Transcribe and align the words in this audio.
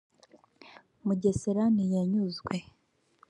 Mugesera 1.05 1.63
ntiyanyuzwe 1.73 2.55